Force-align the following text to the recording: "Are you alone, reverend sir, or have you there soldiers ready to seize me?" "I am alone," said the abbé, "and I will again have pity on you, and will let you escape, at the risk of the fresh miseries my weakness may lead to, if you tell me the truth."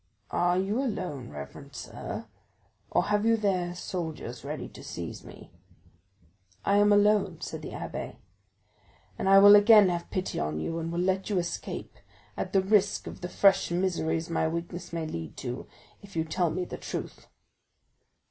"Are 0.31 0.57
you 0.57 0.81
alone, 0.81 1.29
reverend 1.29 1.75
sir, 1.75 2.25
or 2.89 3.03
have 3.03 3.23
you 3.23 3.37
there 3.37 3.75
soldiers 3.75 4.43
ready 4.43 4.67
to 4.67 4.83
seize 4.83 5.23
me?" 5.23 5.51
"I 6.65 6.77
am 6.77 6.91
alone," 6.91 7.39
said 7.41 7.61
the 7.61 7.73
abbé, 7.73 8.15
"and 9.19 9.29
I 9.29 9.37
will 9.37 9.55
again 9.55 9.89
have 9.89 10.09
pity 10.09 10.39
on 10.39 10.59
you, 10.59 10.79
and 10.79 10.91
will 10.91 10.99
let 10.99 11.29
you 11.29 11.37
escape, 11.37 11.97
at 12.35 12.51
the 12.51 12.63
risk 12.63 13.05
of 13.05 13.21
the 13.21 13.29
fresh 13.29 13.69
miseries 13.69 14.27
my 14.27 14.47
weakness 14.47 14.91
may 14.91 15.05
lead 15.05 15.37
to, 15.37 15.67
if 16.01 16.15
you 16.15 16.23
tell 16.23 16.49
me 16.49 16.65
the 16.65 16.79
truth." 16.79 17.27